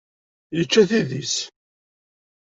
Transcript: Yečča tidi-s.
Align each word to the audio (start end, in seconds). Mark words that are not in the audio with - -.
Yečča 0.57 0.83
tidi-s. 0.89 1.35